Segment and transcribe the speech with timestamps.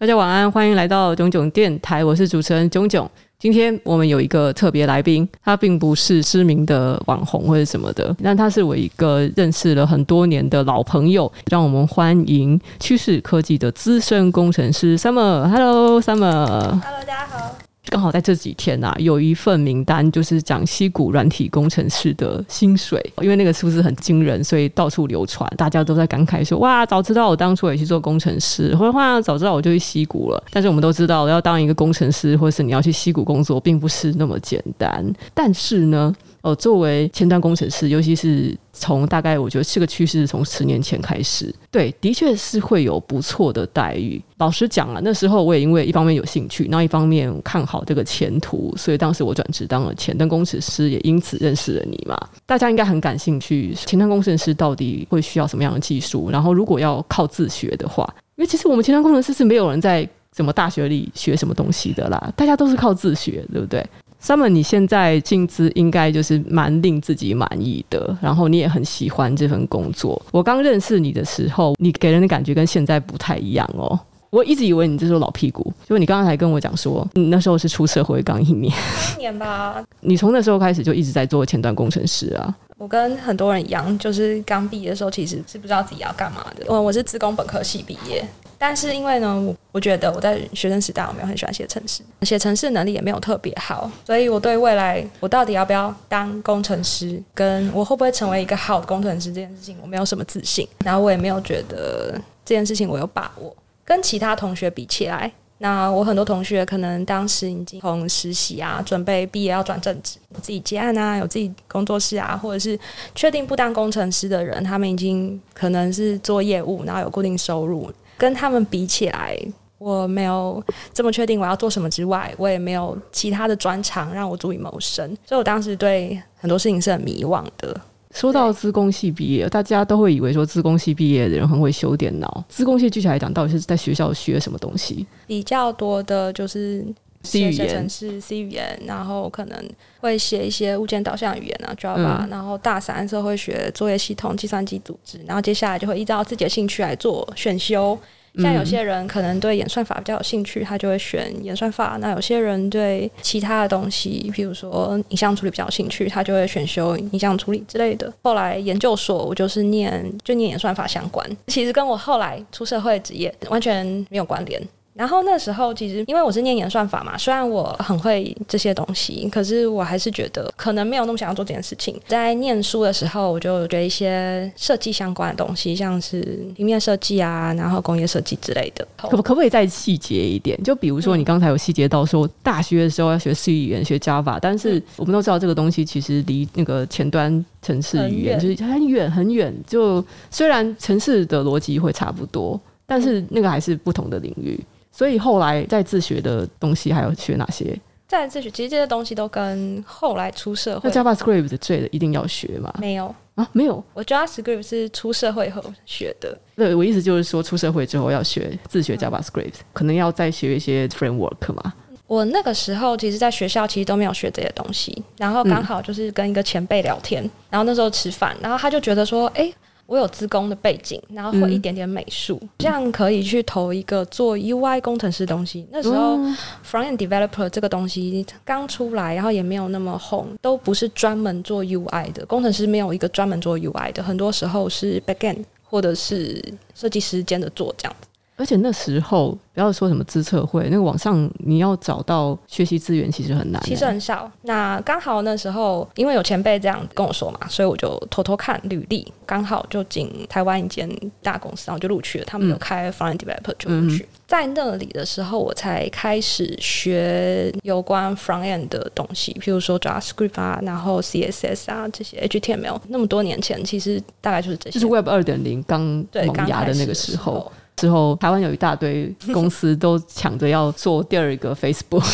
[0.00, 3.06] 大家晚安，欢迎来到囧囧电台，我是主持人囧囧。
[3.38, 11.30] 今天我们有一个特别来宾，他并不是知名的网红或者什么的，但他是我一个认识了很多年的老朋友。
[11.50, 15.46] 让我们欢迎趋势科技的资深工程师 Summer。
[15.50, 16.46] Hello，Summer。
[16.46, 17.58] Hello，大家好。
[17.90, 35.04] 刚好在这几天啊，有一份名单，就是讲矽谷软体工程师的薪水，因为那个数字很惊人，所以到处流传，大家都在感慨说：“哇，早知道我当初也去做工程师，或者话早知道我就去矽谷了。”但是我们都知道，要当一个工程师，或是你要去矽谷工作，并不是那么简单。
[35.34, 44.20] 但是呢，呃，作为前端工程师，尤其是从大概我觉得这个趋势是，从十年前开始，对，的确是会有不错的待遇。
[44.38, 52.18] 老实讲啊，那时候我也因为一方面有兴趣，然后一方面看好这个前途，所以当时我转职当了前端工程师，也因此认识了你嘛。
[52.46, 56.30] 大家应该很感兴趣，前端工程师到底会需要什么样的技术？
[56.30, 63.86] 然后如果要靠自学的话，因为其实我们前端工程师是没有人在什么大学里学什么东西的啦，大家都是靠自学，对不对
[64.22, 70.20] ？Summer，你现在薪资应该就是蛮令自己满意的，然后你也很喜欢这份工作。
[70.30, 73.98] 我刚认识你的时候，你给人的感觉跟现在不太一样哦。
[74.30, 78.72] 我一直以为你这是老屁股，就你刚刚才跟我讲说，你那时候是出社会刚一年，
[79.16, 79.82] 一年吧。
[80.02, 82.54] 你从那时候开始就一直在做前端工程师啊。
[82.78, 86.64] 我跟很多人一样，就是刚毕业的时候其实是不知道自己要干嘛的。
[86.68, 88.24] 我我是自工本科系毕业。
[88.62, 100.68] 但是因为呢，我我觉得我在学生时代我没有很喜欢写程式，写程式能力也没有特别好，所以我对未来我到底要不要当工程师，跟我会不会成为一个好的工程师这件事情，我没有什么自信。
[100.84, 103.56] 然后我也没有觉得这件事情我有把握。
[103.82, 112.78] 跟其他同学比起来，那我很多同学可能当时已经从实习啊，准备毕业要转正职，自己接案啊，有自己工作室啊，或者是
[113.14, 117.90] 确定不当工程师的人，他们已经可能是做业务，然后有固定收入。
[118.20, 119.34] 跟他们比起来，
[119.78, 127.80] 我没有这么确定我要做什么之外，我也没有其他的专长让我足以谋生，所以我当时对很多事情是很迷惘的。
[128.12, 132.44] 说到资工系毕业，大家都会以为说资工系毕业的人很会修电脑。
[132.48, 135.06] 资工系具体来讲，到底是在学校学什么东西？
[135.26, 136.84] 比较多的就是
[137.22, 139.70] 写写程式、C 语言，然后可能
[140.00, 142.28] 会写一些物件导向语言啊，Java、嗯。
[142.30, 147.98] 然后大三的时候会学作业系统、计算机组织，然后接下来就会依照自己的兴趣来做选修。
[148.36, 158.12] 像有些人可能对演算法比较有兴趣，他就会选演算法；那有些人对其他的东西，譬如说影像处理比较有兴趣，他就会选修影像处理之类的。
[158.22, 164.62] 后来研究所我就是念就念演算法相关，其实跟我后来出社会职业完全没有关联。
[165.00, 171.98] 然后那时候其实因为我是念演算法嘛，虽然我很会这些东西，可是我还是觉得可能没有那么想要做这件事情。
[172.06, 176.20] 在念书的时候，我就学一些设计相关的东西，像是
[176.54, 178.86] 平面设计啊，然后工业设计之类的。
[178.98, 180.62] 可不可不可以再细节一点？
[180.62, 189.50] 就比如说你刚才有细节到说大学的时候要学 C 语言、学 Java，但是我们都知道这个东西其实离那个前端程式语言就是很远很远。
[189.66, 194.62] 就虽然程式的逻辑会差不多，但是那个还是不同的领域。
[195.00, 197.74] 所以后来在自学的东西还有学哪些？
[198.06, 200.90] 在自学，其实这些东西都跟后来出社会。
[200.90, 202.70] 那 JavaScript 的最的一定要学吗？
[202.78, 203.82] 没有啊，没有。
[203.94, 206.38] 我 JavaScript 是出社会后学的。
[206.54, 211.72] 对，我意思就是说，出社会之后要学自学 JavaScript，嗯，可能要再学一些 framework 嘛。
[212.06, 219.50] 我那个时候其实，在学校其实都没有学这些东西，然后刚好就是跟一个前辈聊天，嗯，然后那时候吃饭，然后他就觉得说，哎。
[219.90, 225.66] 我有资工的背景，然后会一点点美术，嗯，这样可以去投一个做 UI 工程师的东西。
[225.72, 226.16] 那时候
[226.64, 236.40] Front End Developer 这个东西刚出来，然后也没有那么红，都不是专门做 UI 的工程师，没有一个专门做 UI 的，很多时候是 Backend 或者是
[236.72, 238.06] 设计师兼的做这样子。
[238.40, 244.32] 而且那时候不要说什么资测会，那个网上你要找到学习资源其实很难，其实很少。
[244.42, 250.88] 那刚好那时候因为有前辈这样跟我说嘛，所以我就偷偷看履历，刚好就进台湾一间
[251.22, 252.24] 大公司，然后就录取了。
[252.24, 254.02] 他们有开 Front End Developer 就录取。
[254.04, 262.80] 嗯、在那里的时候，我才开始学有关 Front End 的东西，譬如说 JavaScript 啊，然后 CSS 啊这些 HTML。
[262.88, 265.80] 那么多年前，其实大概就是这些，就是 Web 二点零刚
[266.14, 267.52] 萌芽的那个时候。
[267.80, 272.04] 之后，台湾有一大堆 公司都抢着要做第二个 Facebook，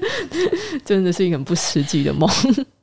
[0.84, 2.28] 真的是一个很不实际的梦。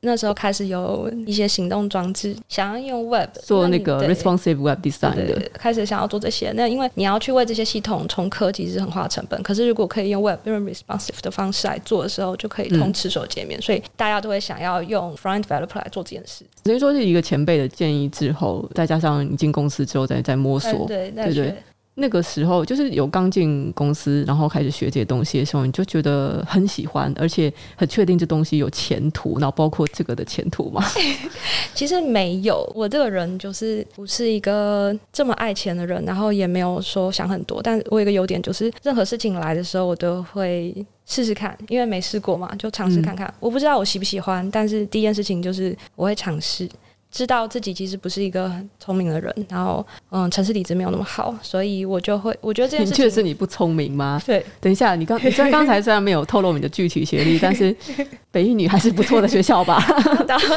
[0.00, 6.52] 那时候开始有一些行动装置，想要用 Web 做那个 responsive Web design 的，开始想要做这些。
[6.52, 9.42] 那因为你要去为这些系统重科技是很花成本。
[9.42, 13.62] 可是如果可以用 Web 用 responsive 的方式来做的时候，就可以通吃手界面，嗯。
[13.62, 16.44] 所以大家都会想要用 Front Developer 来做这件事。
[16.64, 21.54] 所以说是一个前辈的建议之后，再加上你进公司之后再再摸索，对对对。
[21.96, 30.84] 那个时候就是有刚进公司，然后开始学这些东西的时候，你就觉得很喜欢，而且很确定这东西有前途，然后包括这个的前途吗？
[31.72, 37.62] 其实没有，我这个人就是不是一个这么爱钱的人，然后也没有说想很多。
[37.62, 40.74] 但我有一个优点，就是任何事情来的时候，我都会
[41.06, 43.28] 试试看，因为没试过嘛，就尝试看看。
[43.28, 46.68] 嗯、我不知道我喜不喜欢，但是第一件事情就是我会尝试。
[47.14, 54.20] 知道自己其实不是一个很聪明的人，然后嗯，城市底子没有那么好，所以我就会，我觉得这件事确是你不聪明吗？
[54.26, 57.74] 对，等一下，你刚 你刚刚才虽然没有透露你的具体学历，但是
[58.32, 59.80] 北一女还是不错的学校吧？
[60.26, 60.56] 然后，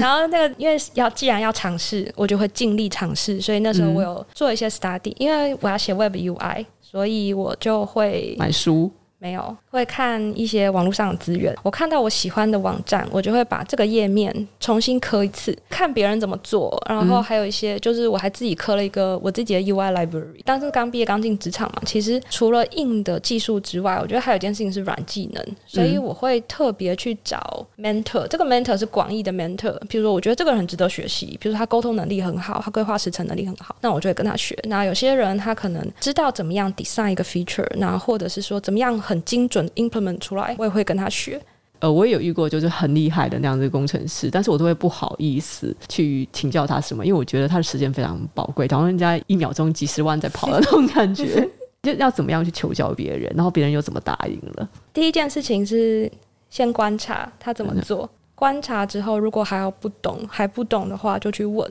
[0.00, 8.90] 然后那个因为要既然要尝试，我就会尽力尝试，所以那时候我有做一些 study，、嗯、因为我要写 Web UI，所以我就会买书。
[9.20, 11.52] 没有，会看一些网络上的资源。
[11.64, 16.80] 我看到我喜欢的网站，我就会把这个页面重新刻一次，看别人怎么做。
[16.88, 20.40] 然后还有一些，就是我还自己刻了一个我自己的 UI library。
[20.44, 25.44] 当时刚毕业，刚进职场嘛，其实除了硬的技术之外，我觉得还有一件事情是软技能。
[25.66, 28.24] 所以我会特别去找 mentor。
[28.28, 29.76] 这个 mentor 是广义的 mentor。
[29.88, 31.36] 比如说，我觉得这个人很值得学习。
[31.40, 34.56] 比如说，他沟通能力很好，他规划时程能力很好，那我就会跟他学。
[34.68, 38.96] 那有些人他可能知道怎么样 design 一个 feature，那或者是说怎么样。
[39.08, 41.40] 很精准 implement 出来，我也会跟他学。
[41.78, 51.48] 呃，我也有遇过，就是很厉害的那样子的工程师，但是我都会不好意思去请教他什么，因为我觉得他的时间非常宝贵，好像人家一秒钟几十万在跑的那种感觉，
[51.82, 54.68] 就要怎么样去求教别人，然后别人又怎么答应了。
[54.92, 56.10] 第一件事情是
[56.50, 61.66] 先观察他怎么做，观察之后，如果还要不懂，还不懂的话就去问，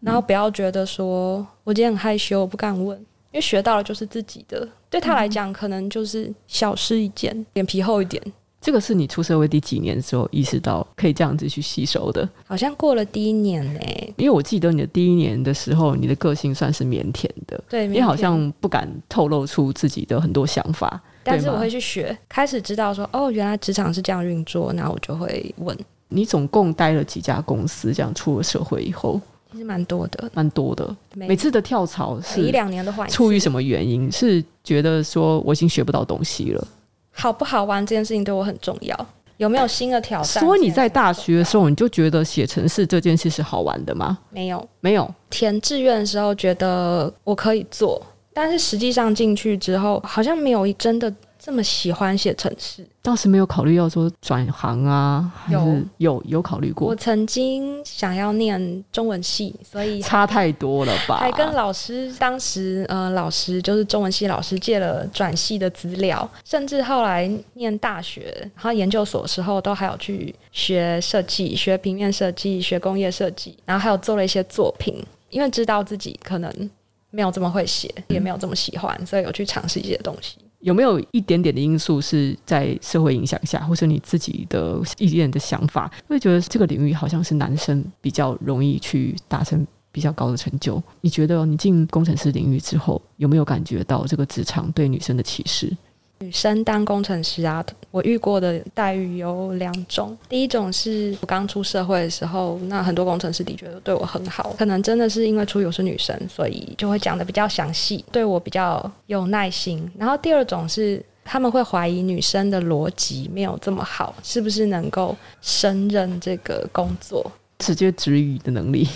[0.00, 3.00] 然后不要觉得说我今天很害羞，我不敢问。
[3.32, 8.22] 因为学到了就是自己的，对他来讲可能就是小事一件，脸皮厚一点。
[8.60, 12.28] 这个是你出社会第几年的时候意识到可以这样子去吸收的？
[12.46, 21.00] 好像过了第一年呢、欸，因为我记得你的第一年的时候，你的个性算是腼腆的，对，你好像不敢透露出自己的很多想法。
[21.24, 25.76] 但是我会去学，开始知道说，哦，原来职场是这样运作，那我就会问。
[26.08, 27.92] 你总共待了几家公司？
[27.92, 29.20] 这样出了社会以后？
[29.52, 30.96] 其实蛮多的，蛮多的。
[31.14, 34.10] 每次的跳槽是一两年的话，出于什么原因？
[34.10, 36.66] 是觉得说我已经学不到东西了，
[37.12, 39.06] 好不好玩这件事情对我很重要。
[39.36, 40.42] 有没有新的挑战？
[40.42, 44.18] 所以你在大学的时候，你就觉得写程式这件事是好玩的吗？
[44.30, 45.14] 没有，没有。
[45.30, 48.00] 填志愿的时候觉得我可以做，
[48.32, 51.12] 但是实际上进去之后，好像没有真的。
[51.44, 55.28] 这么喜欢写城市，当时没有考虑要说转行啊？
[55.50, 56.86] 有有有考虑过。
[56.86, 61.16] 我曾经想要念中文系，所以差太多了吧？
[61.16, 76.70] 还跟老师，当时呃，老师就是中文系老师借了转系的资料，甚至后来念大学，然后研究所的时候都还有去学设计，学平面设计，学工业设计，然后还有做了一些作品，因为知道自己可能
[77.10, 80.36] 没有这么会写，也没有这么喜欢，嗯、所以有去尝试一些东西。
[80.62, 90.82] 有没有一点点的因素是在社会影响下，或是你自己的意见的想法，会觉得这个领域好像是男生比较容易去达成比较高的成就？
[91.00, 95.76] 你觉得你进工程师领域之后，有没有感觉到这个职场对女生的歧视？
[96.22, 100.16] 女生当工程师啊，我遇过的待遇有两种。
[100.28, 109.90] 第一种是我刚出社会的时候，那很多工程师的确对我很好，可能真的是因为出游是女生，所以就会讲得比较详细，对我比较有耐心。
[109.98, 117.28] 然后第二种是他们会怀疑女生的逻辑没有这么好，是不是能够胜任这个工作？
[117.58, 118.86] 直接质疑的能力。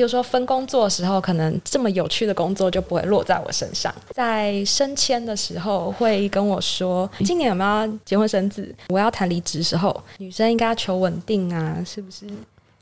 [0.00, 3.94] 比如说分工作的时候，可能这么有趣的工作就不会落在我身上。
[4.12, 12.24] 在升迁的时候，会跟我说：“今年有没有结婚生子？”我要谈离职时候，女生应该要求稳定啊，是不是？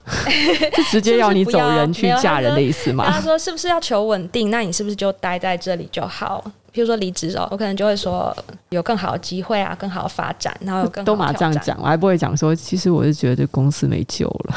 [0.74, 3.10] 是直接要你走人去嫁人的意思吗？
[3.10, 4.50] 他说：“是不是要求稳定？
[4.50, 8.34] 那你是不是就待在这里就好？”譬如说离职哦，我可能就会说
[8.68, 14.54] 有更好的机会啊，更好的发展，然后有更都嘛这样讲，我还不会讲说，其实我是觉得公司没救了。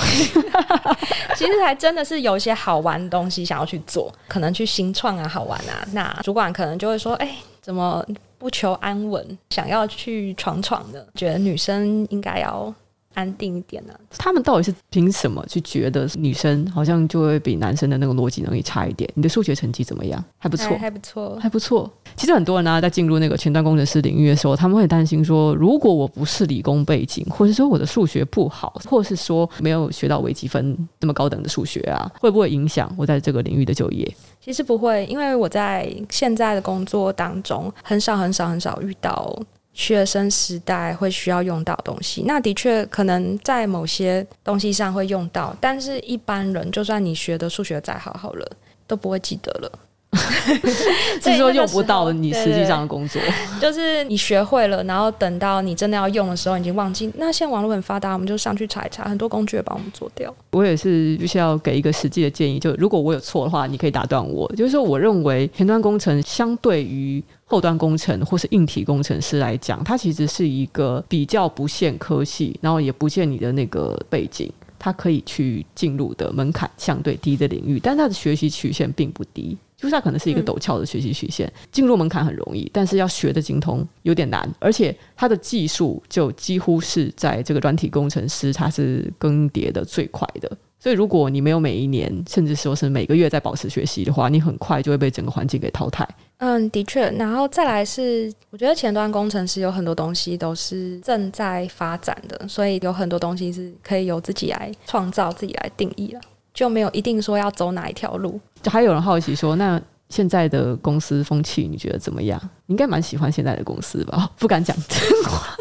[1.35, 5.87] 其实还真的是有一些好玩的东西想要去做，可能去新创啊，好玩啊。
[5.93, 7.31] 那主管可能就会说，哎，
[7.61, 8.05] 怎么
[8.37, 11.07] 不求安稳，想要去闯闯的？
[11.15, 12.71] 觉得女生应该要。
[13.13, 13.99] 安定一点呢、啊？
[14.17, 19.09] 他们到底是凭什么去觉得女生好像就会比男生的那个逻辑能力差一点？
[19.15, 20.23] 你的数学成绩怎么样？
[20.37, 21.91] 还不错，还不错，还不错。
[22.15, 34.09] 其实很多人呢、啊，在进入那个前端工程师领域的时候，他们会担心说，如果我不是理工背景，或者说我的数学不好，或者是说没有学到微积分这么高等的数学啊，会不会影响我在这个领域的就业？
[34.39, 39.37] 其实不会，因为我在现在的工作当中，很少很少很少遇到。
[39.73, 48.45] 学生时代会需要用到东西，那的确可能在某些东西上会用到，但是一般人就算你学的数学再好好了，
[48.85, 49.71] 都不会记得了。
[51.21, 53.21] 所以说用不到你实际上的工作，
[53.61, 57.09] 就是你学会了，然后等到你真的要用的时候，已经忘记。
[57.15, 60.35] 那现在网络很发达，我们就上去查一查，很多工具也帮我们做掉。
[60.51, 64.53] 我也是，就是要给一个实际的建议，就如果我有错的话，你可以打断我。
[64.57, 74.49] 就是说，我认为前端工程相对于后端工程或是硬体工程师来讲，它其实是一个比较不限科系，然后也不限你的那个背景。
[74.79, 81.51] 它可以去进入的门槛相对低的领域，但它的学习曲线并不低，就是它可能是一个陡峭的学习曲线。
[81.71, 90.49] 进入门槛很容易，但是要学的精通有点难，而且它的技术就几乎是在这个软体工程师它是更迭的最快的。
[90.79, 96.07] 所以，如果你没有每一年，甚至说是每个月在保持学习的话，你很快就会被整个环境给淘汰。
[96.43, 97.07] 嗯，的确。
[97.11, 106.21] 然后再来是，我觉得前端工程师有很多东西都是正在发展的，所以有很多东西是可以由自己来创造、自己来定义了，
[106.51, 108.41] 就没有一定说要走哪一条路。
[108.63, 109.79] 就还有人好奇说，那
[110.09, 112.41] 现在的公司风气你觉得怎么样？
[112.65, 114.31] 应该蛮喜欢现在的公司吧？
[114.39, 115.55] 不敢讲真话。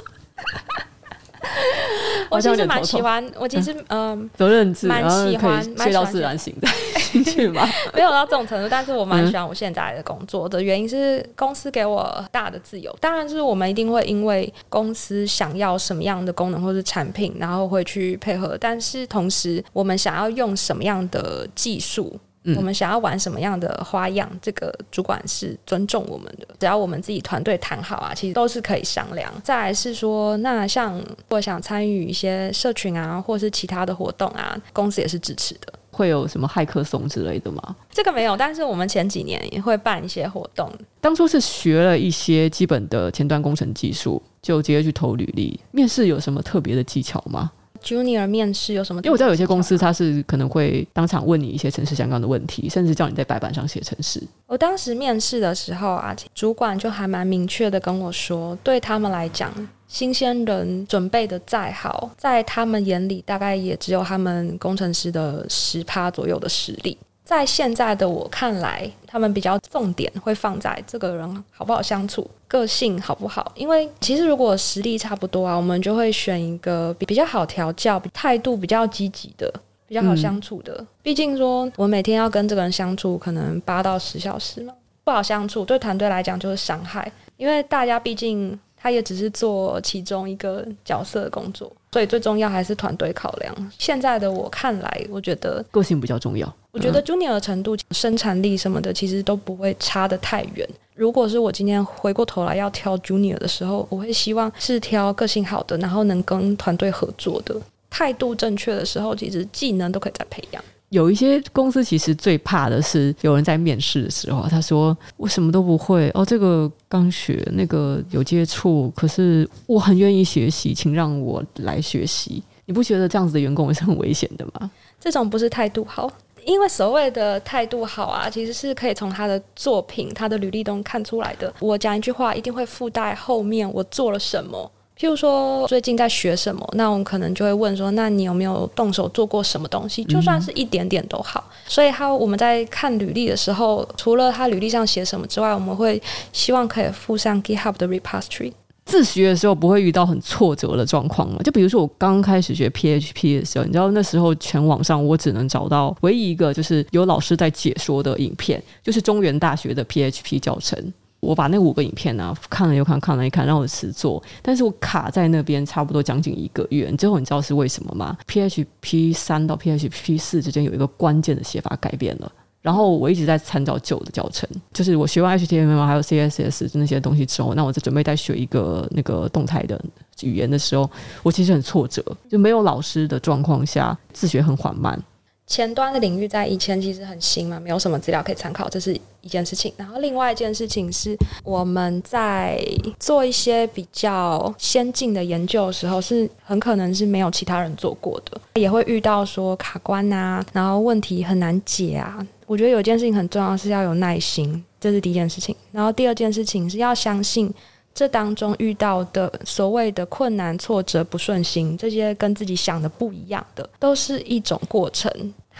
[2.30, 6.68] 我其实蛮喜欢，我其实嗯，责任制，蛮喜欢，睡到自然醒的
[7.12, 7.68] 进去吗？
[7.94, 12.94] 没有到这种程度，但是我蛮喜欢我现在的工作的原因是公司给我大的自由。
[13.00, 18.56] 当然是我们一定会因为公司想要什么样的功能或是产品，然后会去配合。
[18.60, 22.18] 但是同时，我们想要用什么样的技术。
[22.44, 24.30] 嗯、我们想要玩什么样的花样？
[24.40, 29.32] 这个主管是尊重我们的，只要我们自己团队谈好啊，其实都是可以商量。
[29.44, 35.72] 再来是说，那像我想参与一些社群啊，或是其他的活动啊，公司也是支持的。
[35.90, 37.76] 会有什么骇客松之类的吗？
[37.90, 40.72] 这个没有，但是我们前几年也会办一些活动。
[41.00, 45.60] 当初是学了一些基本的前端工程技术，就直接去投履历。
[45.72, 47.50] 面试有什么特别的技巧吗
[47.82, 49.00] ？Junior 面试有什么？
[49.02, 54.22] 因为我知道有些公司它是可能会当场问你一些城市相关的问题，甚至叫你在白板上写城市。
[54.46, 59.52] 我当时面试的时候啊，主管就还蛮明确的跟我说，对他们来讲，
[59.86, 66.96] 新鲜人准备的再好，在他们眼里大概也只有他们工程师的十趴左右的实力。
[67.30, 73.52] 在现在的我看来，他们比较重点会放在这个人好不好相处，个性好不好。
[73.54, 79.48] 因为其实如果实力差不多啊，我们就会选一个比较好调教、态度比较积极的、
[79.86, 80.84] 比较好相处的。
[81.04, 87.10] 毕竟说我每天要跟这个人相处，可能八到十小时嘛，不好相处，对团队来讲就是伤害。
[87.36, 88.58] 因为大家毕竟。
[88.82, 93.54] 他也只是做其中一个角色的工作，所以最重要还是团队考量。
[93.78, 96.50] 现在的我看来，我觉得个性比较重要。
[96.72, 100.68] 我觉得 Junior 的程度、生产力什么的，其实都不会差得太远。
[100.94, 107.56] 如果是我今天回过头来要挑 Junior 的时候，我会希望是挑个性好的，然后能跟团队合作的，
[107.88, 110.62] 态度正确的时候，其实技能都可以再培养。
[110.90, 122.42] 有一些公司其实最怕的是有人在面试的时候，他说我什么都不会哦，这个刚学，那个有接触，可是我很愿意学习，请让我来学习。
[122.66, 124.70] 你不觉得这样子的员工也是很危险的吗？
[125.00, 126.10] 这种不是态度好，
[126.44, 131.52] 因为所谓的态度好啊，其实是可以从他的作品、他的履历中看出来的。
[131.60, 134.70] 我讲一句话，一定会附带后面我做了什么。
[134.98, 140.04] 譬如说最近在学什么，那我们可能就会问说，那你有没有动手做过什么东西？
[140.04, 141.42] 就算是一点点都好。
[141.48, 146.00] 嗯、所以他我们在看履历的时候，除了他履历上写什么之外，我们会
[146.34, 148.52] 希望可以附上 GitHub 的 repository。
[148.90, 151.38] 自学的时候不会遇到很挫折的状况吗？
[151.44, 160.92] 就比如说我刚开始学 PHP 的时候，你知道那时候全网上我只能找到唯一一个就是有老师在解说的影片，就是中原大学的 PHP 教程。
[161.20, 166.90] 我把那五个影片呢、看了又看，看了一看，让我实做，但是我卡在那边差不多将近一个月。
[166.92, 172.32] 最后你知道是为什么吗？PHP 三到 PHP 四之间有一个关键的写法改变了，
[172.62, 179.82] 然后我一直在参照旧的教程，就是我学完 HTML 还有 CSS 那些东西之后，那我在准备再学一个那个动态的
[180.22, 180.90] 语言的时候，
[181.22, 185.02] 我其实很挫折，就没有老师的状况下自学很缓慢。
[185.50, 189.72] 前端的领域在以前其实很新嘛，没有什么资料可以参考，这是一件事情。
[189.76, 192.64] 然后另外一件事情是，我们在
[193.00, 202.24] 做一些比较先进的研究的时候，是很可能是没有其他人做过的，也会遇到说卡关啊，然后问题很难解啊。
[202.46, 205.52] 我觉得有一件事情很重要，是要有耐心，这是第一件事情。
[205.72, 207.52] 然后第二件事情是要相信。
[207.92, 215.10] 这当中遇到的所谓的困难、挫折、不顺心，这些跟自己想的不一样的，都是一种过程，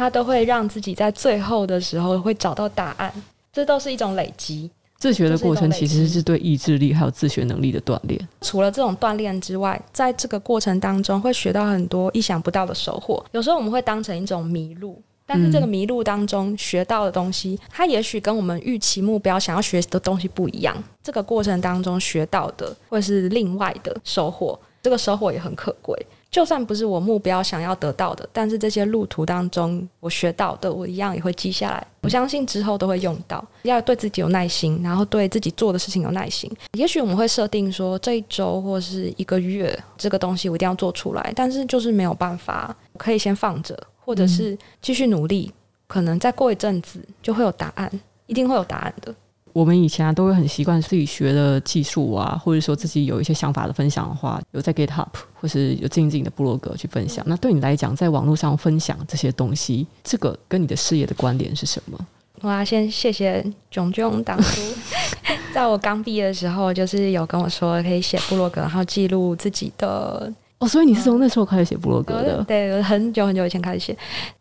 [0.01, 3.13] 它都会让自己在最后的时候会找到答案，
[3.53, 4.71] 这都是一种累积。
[4.99, 8.19] 自学的过程其实是对意志力还有自学能力的锻炼。
[8.41, 13.23] 除了这种锻炼之外，在这个过程当中会学到很多意想不到的收获。
[13.33, 15.03] 有时候我们会当成一种迷路。
[15.27, 20.75] 但是这个迷路当中学到的东西，它也许跟我们预期目标想要学习的东西不一样。
[21.05, 25.95] 这个过程当中学到的会是另外的收获，这个收获也很可贵。
[26.31, 31.85] 就算不是我目标想要得到的，但是这些路途当中我学到的，我一样也会记下来。
[32.03, 33.45] 我相信之后都会用到。
[33.63, 36.51] 要对自己有耐心，然后对自己做的事情有耐心。
[36.73, 45.53] 也许我们会设定说，这一周或是一个月，这个东西我一定要做出来，但是就是没有办法，可以先放着，或者是继续努力。
[45.89, 47.91] 可能再过一阵子就会有答案，
[48.27, 49.13] 一定会有答案的。
[49.53, 57.25] 我们以前啊，都会很习惯自己学的技术啊，或者说自己有一些想法的分享的话，有在 GitHub 或是有经营自己的部落格去分享。
[57.27, 61.99] 嗯、那对你来讲，在网络上分享这些东西，这个跟你的事业的关联是什么？
[62.43, 64.61] 我要先谢谢炯炯当初
[65.53, 70.33] 在我刚毕业的时候，就是有跟我说可以写部落格，然后记录自己的。
[70.61, 72.37] 哦，所以你是从那时候开始写部落格的？
[72.39, 73.97] 嗯、对，很久很久以前开始写。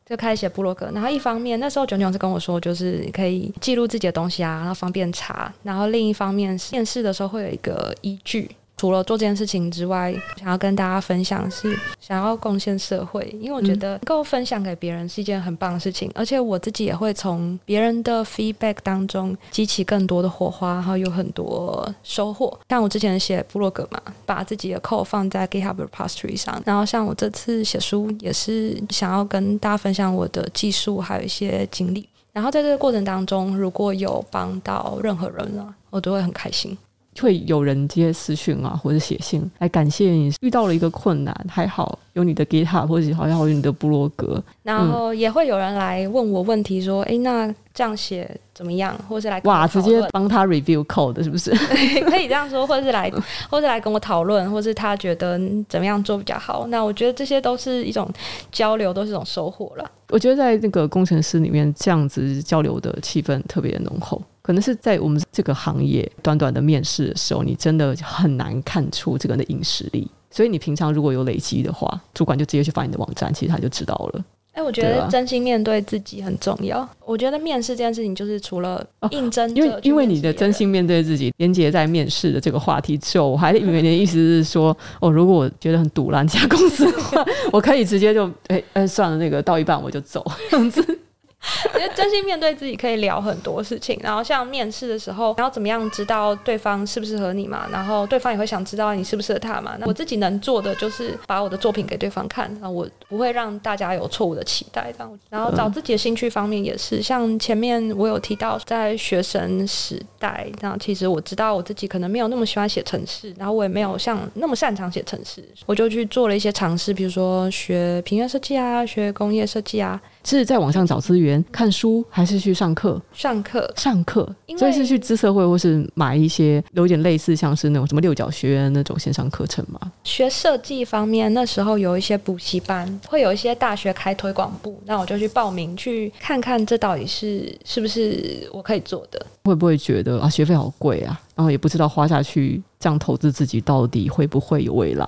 [0.05, 5.53] 就开始写部落格，然后一方面那时候炯炯是跟我说，就是可以记录自己的东西啊，然后方便查。
[5.63, 8.49] 然后另一方面是面试的时候会有一个依据。
[8.79, 22.57] 除了做这件事情之外，想要跟大家分享是想要贡献社会，因为我觉得能够分享给别人是一件很棒的事情，而且我自己也会从别人的 feedback 当中激起更多的火花，然后有很多收获。
[22.69, 36.77] 像我之前写部落格嘛，把自己的 code 放在 GitHub repository 上，然后像我这次写书也是想要跟大家分享我的技术还有一些经历，然后在这个过程当中，如果有帮到任何人了，我都会很开心。
[37.21, 51.51] 会有人接私讯啊，或者写信来感谢你遇到了一个困难，还好有你的 GitHub，或者好像有你的部落格，然后也会有人来问我问题，说：“哎、嗯，那这样写怎么样？”或者是来哇，直接帮他 review code 是不是？
[52.09, 53.11] 可以这样说， 或者是来，
[53.49, 56.67] 或者来跟我讨论，或是他觉得怎么样做比较好。
[56.67, 58.09] 那我觉得这些都是一种
[58.51, 59.91] 交流，都是一种收获了。
[60.09, 64.21] 我觉得在那个工程师里面，这样子交流的气氛特别浓厚。
[64.49, 70.09] 可能是在我们这个行业，短短的面试的时候，你真的很难看出这个人的硬实力。
[70.31, 74.25] 所以你平常如果有累积的话，主管就直接去翻你的网站，其实他就知道了。
[74.53, 76.79] 哎、欸，我觉得真心面对自己很重要。
[76.79, 87.23] 啊、我觉得面试这件事情，就是除了应征、哦，因为因为你的真心面对自己，连接在面试的这个话题之后，我还以为你的意思是说，哦，如果我觉得很堵烂这家公司的话，
[87.53, 90.99] 我可以直接就哎哎、算了，那个到一半我就走这样子。
[91.75, 97.67] 因为真心面对自己可以聊很多事情，然后像面试的时候，然后怎么样知道对方适不适合你嘛？
[97.71, 99.75] 然后对方也会想知道你适不适合他嘛？
[99.79, 104.91] 那我自己能做的就是把我的作品给对方看，然后我不会让大家有错误的期待。
[104.91, 119.99] 这样，然后找自己的兴趣方面也是，像前面我有提到，在学生时代，那其实我知道我自己可能没有那么喜欢写程式，然后我也没有像那么擅长写程式，我就去做了一些尝试，比如说学平面设计啊，学工业设计啊。
[120.23, 123.01] 是在网上找资源、看书，还是去上课？
[123.13, 124.27] 上课，上课。
[124.57, 129.79] 所以是去资社会，或是买一些有点类似像是那种什么六角学院那种线上课程吗？
[130.03, 139.25] 学设计方面，那时候有一些补习班，会有一些大学开推广部，那我就去报名，去看看这到底是是不是我可以做的。
[139.43, 145.07] 会不会觉得啊，学费好贵啊，然后也不知道花下去这样投资自己到底会不会有未来？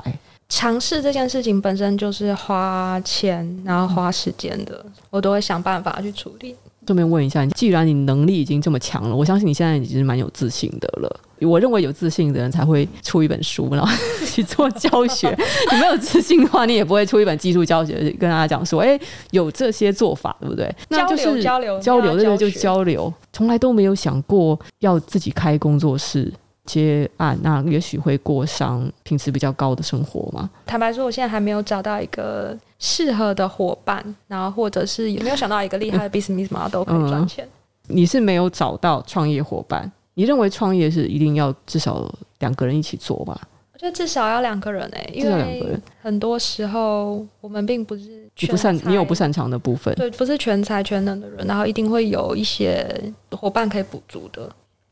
[0.52, 6.54] 尝试这件事情本身就是花钱，然后花时间的，我都会想办法去处理。
[6.86, 11.20] 顺便问一下，既然你能力已经这么强了，我相信你现在已经是蛮有自信的了。
[11.40, 13.88] 我认为有自信的人才会出一本书，然后
[14.26, 15.30] 去做教学。
[15.72, 20.70] 你没有自信的话，你也不会出一本技术教学，跟大家讲说，哎，有这些做法，对不对？
[20.90, 23.12] 那就是交流，交流，这个就交流。
[23.32, 26.32] 从来都没有想过要自己开工作室。
[26.66, 30.50] 接案，那也许会过上品质比较高的生活嘛。
[30.66, 37.46] 坦白说，我现在还没有找到一个适合的伙伴，然后或者是也没有想到一个厉害的 business model 可以赚钱。
[37.46, 37.50] 嗯。
[37.88, 39.92] 你是没有找到创业伙伴？
[40.14, 43.40] 你认为创业是一定要至少两个人一起做吧？
[43.74, 52.88] 我觉得至少要两个人诶、欸，因为很多时候我们并不是全，你不擅，你有不擅长的部分，对，不是全才全能的人，然后一定会有一些
[53.32, 54.48] 伙伴可以补足的。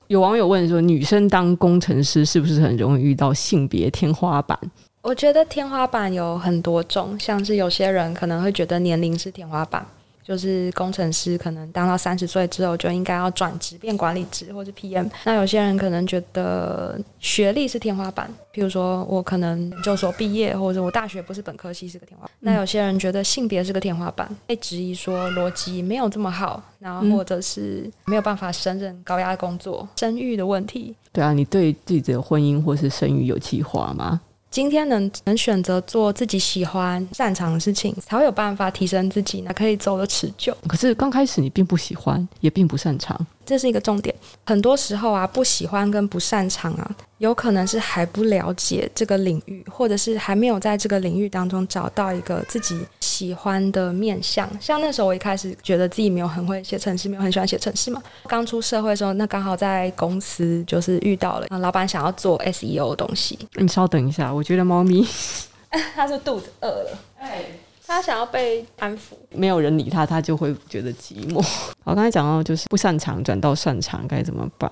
[0.10, 4.60] 有网友问说：“女生当工程师是不是很容易遇到性别天花板？”
[5.04, 9.86] 我觉得天花板有很多种，像是有些人可能会觉得年龄是天花板。
[10.30, 15.10] 就是工程师可能当到三十岁之后就应该要转职变管理职或者 PM。
[15.24, 22.32] 那有些人可能觉得学历是天花板，譬如说我可能研究所毕业，或者我大学不是本科系是个天花板。
[22.42, 30.96] 那有些人觉得性别是个天花板，被质疑说逻辑没有这么好，然后或者是没有办法胜任高压工作，生育的问题。
[31.12, 34.22] 对啊，你对自己的婚姻或是生育有计划吗？
[34.51, 40.55] 今天能能选择做自己喜欢、擅长的事情，才会有办法提升自己，才可以走得持久。
[40.67, 44.13] 可是刚开始你并不喜欢，也并不擅长，这是一个重点。
[44.45, 54.47] 很多时候啊，不喜欢跟不擅长啊，有可能是还不了解这个领域，或者是还没有在这个领域当中找到一个自己喜欢的面向。
[54.62, 58.01] 像那时候我一开始觉得自己没有很会写程式，没有很喜欢写程式嘛。
[58.27, 63.38] 刚出社会的时候，那刚好在公司就是遇到了老板想要做 SEO 的东西。
[63.55, 65.03] 你稍等一下，我觉得猫咪
[65.95, 67.43] 它是肚子饿了，哎，
[67.89, 71.43] 他想要被安抚，没有人理他，他就会觉得寂寞。
[71.84, 74.69] 我刚才讲到就是不擅长转到擅长该怎么办？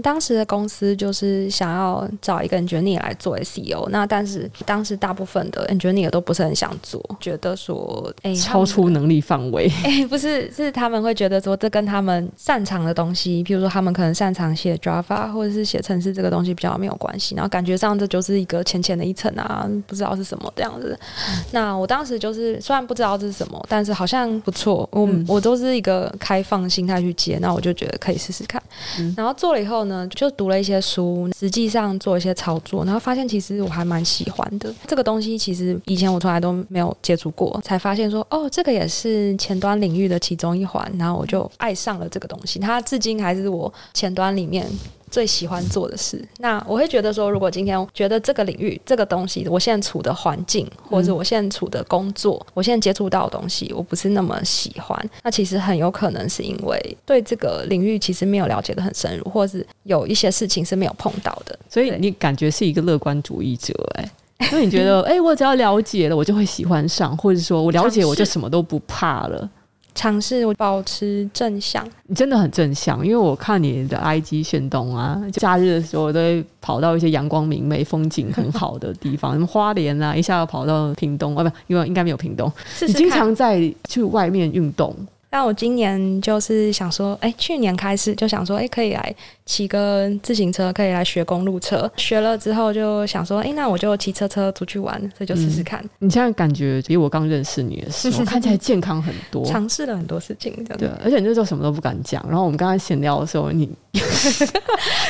[0.00, 9.70] 当时的公司就是想要找一个 engineer 来做 SEO，那但是当时大部分的 engineer 都不是很想做，觉得说，哎、欸，超出能力范围。
[9.84, 20.98] 哎、欸，不是，是他们会觉得说，这跟他们擅长的东西，譬如说他们可能擅长写 Java 或者是写程式这个东西比较没有关系，然后感觉上这就是一个浅浅的一层啊，不知道是什么这样子。
[21.28, 28.62] 嗯、那我当时就是虽然不知道这是什么，但是好像不错，我、嗯、我都是一个开放心态去接，那我就觉得可以试试看，
[28.98, 29.89] 嗯、然后做了以后呢。
[30.08, 34.72] 就读了一些书，实际上做一些操作，然后发现其实我还蛮喜欢的。
[34.86, 40.90] 这个东西其实以前我从来都没有接触过，才发现说哦，这个也是前端领域的其中一环。
[40.98, 44.66] 然后我就爱上了这个东西，它至今还是我前端里面。
[45.10, 61.58] 最喜欢做的事，那我会觉得说，如果今天觉得这个领域、这个东西，我现在处的环境，或者我现在处的工作，嗯、我现在接触到的东西，我不是那么喜欢，那其实很有可能是因为对这个领域其实没有了解的很深入，或是有一些事情是没有碰到的。
[61.68, 69.48] 所以你感觉是一个乐观主义者、欸，哎，因为你觉得， 哎、欸，我只要了解了，我就会喜欢上，或者说我了解，我就什么都不怕了。
[69.94, 82.50] 尝试我保持正向，你真的很正向，因为我看你的 IG 炫动啊，假日的时候我都会跑到一些阳光明媚、风景很好的地方， 什么花莲啊，一下要跑到屏东啊，不，因为应该没有屏东。
[82.66, 84.94] 试试你经常在去外面运动。
[85.30, 89.14] 但我今年就是想说，哎、欸，去年开始就想说，哎、欸，可以来
[89.46, 91.88] 骑个自行车，可以来学公路车。
[91.96, 95.90] 学了之后就想说，哎、欸，那我就骑车车出去玩，所以就试试看、嗯。
[96.08, 102.20] 你现在感觉比我刚认识你的时候 看起来健康很多，尝试了很多事情，对，而且你那时候什么都不敢讲。
[102.28, 103.70] 然后我们刚才闲聊的时候，你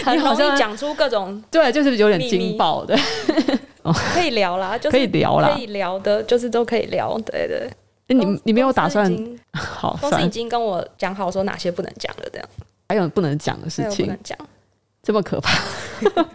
[0.04, 2.94] 很容易讲出各种 对，就是有点惊爆的。
[4.12, 7.70] 可以聊啦，就是可以聊啦，可以聊的，就是都可以聊，对对，对。
[8.14, 9.10] 你你没有打算
[9.52, 9.96] 好？
[10.00, 12.48] 公司已经跟我讲好说哪些不能讲了，这样
[12.88, 14.36] 还有不能讲的事情，不能讲，
[15.02, 15.58] 这么可怕。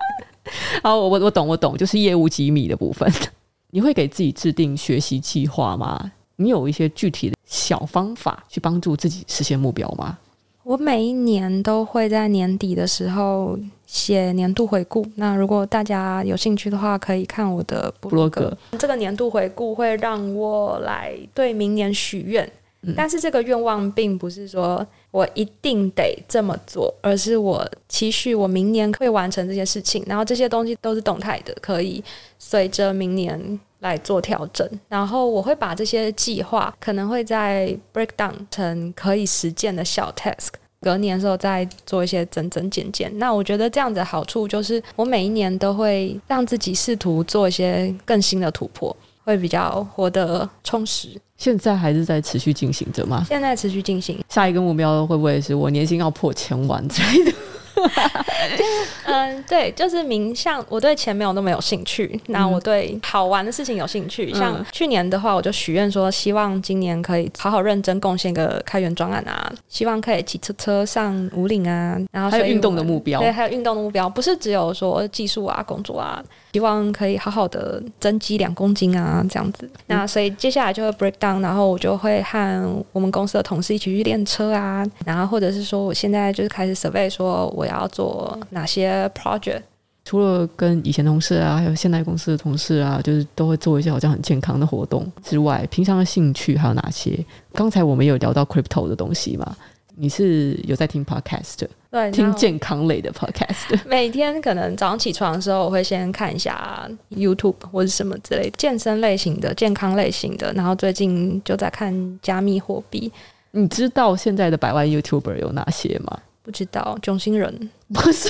[0.83, 3.11] 好，我我懂我懂，就是业务机密的部分。
[3.71, 6.11] 你会给自己制定学习计划吗？
[6.37, 10.17] 你有一些具体的小方法去帮助自己实现目标吗？
[10.65, 13.57] 我每一年都会在年底的时候。
[13.87, 18.51] 写年度回顾，那如果大家有兴趣的话，可以看我的部落格。
[18.79, 22.51] 这个年度回顾会让我来对明年许愿，
[22.81, 30.03] 嗯、但是这个愿望并不是说我一定得这么做，而是我期许我明年会完成这些事情。
[30.07, 32.03] 然后这些东西都是动态的，可以
[32.39, 34.67] 随着明年来做调整。
[34.87, 40.49] 然后我会把这些计划可能会在 break down 成可以实践的小 task。
[40.81, 51.09] 隔年的时候再做一些增增减减，那我觉得这样子的好处就是，我每一年都会让自己试图做一些更新的突破，会比较活得充实。
[51.37, 53.25] 现在还是在持续进行着吗？
[53.27, 54.23] 现在持续进行。
[54.29, 57.33] 下一个目标会不会是我年薪要破千万之类的？
[59.05, 60.63] 嗯，对，就是名相。
[60.69, 64.31] 我对钱没有那么有兴趣，那我对好玩的事情有兴趣。
[64.33, 76.23] 嗯、像去年的话，我就许愿说，希望今年可以好好认真贡献个开源专案啊，希望可以骑车车上五岭啊，然后还有运动的目标，对，还有运动的目标，不是只有说技术啊、工作啊，
[76.55, 79.69] 希望可以好好的增肌两公斤啊，这样子。
[79.87, 89.63] 那所以接下来就会 break down，然后我就会和我们公司的同事一起去练车啊，然后或者是说，我现在就是开始 survey 说我要做哪些 project。
[90.05, 97.19] 除了跟以前同事啊，还有现在公司的同事啊，就是都会做一些好像很健康的活动之外，平常的兴趣还有哪些？
[97.51, 99.53] 刚才我们有聊到 crypto 的东西嘛？
[99.97, 103.79] 你是有在听 podcast，对，听健康类的 podcast。
[103.87, 110.51] 每天可能早上起床的时候，我会先看一下 YouTube 或者什么之类的健身类型的、健康类型的。
[110.51, 113.09] 然后最近就在看加密货币。
[113.51, 116.19] 你知道现在的百万 YouTuber 有哪些吗？
[116.43, 118.29] 不知道，囧星人不是，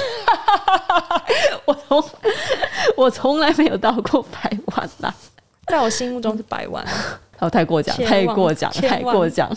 [1.65, 2.03] 我从
[2.95, 5.11] 我从来没有到过百万呐，
[5.65, 6.85] 在我心目中是百万，
[7.39, 9.49] 哦，太过奖，太过奖，太过奖。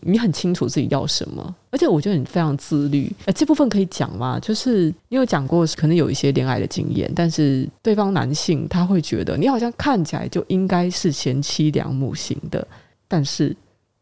[0.00, 3.10] 你很清楚自己要什么，而且我觉得你非常自律。
[3.26, 4.38] 哎，这部分可以讲吗？
[4.40, 12.66] 就是你有讲过，可能有一些恋爱的经验，但是对方男性他会觉得你好像看起来就应该是贤妻良母型的，
[13.06, 13.56] 但是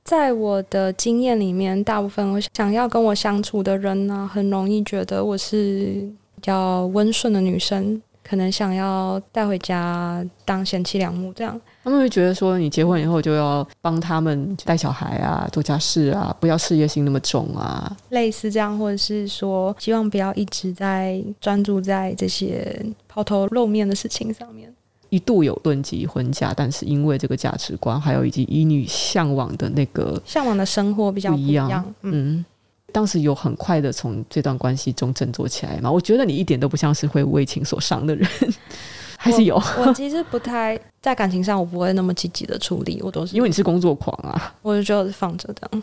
[0.04, 8.00] 在我的经验里面，大部分我想要跟我相处的人呢，很容易觉得我是比较温顺的女生。
[8.28, 24.74] 可能想要带回家当贤妻良母，这样他们会觉得说，你结婚以后就要帮他们带小孩啊，做家事啊，不要事业心那么重啊，类似这样，或者是说，希望不要一直在专注在这些抛头露面的事情上面。
[25.08, 32.44] 一度有论及婚嫁，但是因为这个价值观，还有以及以女向往的那个向往的生活比较不一样，嗯。
[32.96, 35.92] 当时有很快的从这段关系中振作起来吗？
[35.92, 38.26] 我觉得你一点都不像是会为情所伤的人，
[39.18, 39.54] 还是有。
[39.56, 45.82] 我，我其实不太在感情上，我不会那么积极的处理，我都是因为你是工作狂啊，我就觉得放着这样，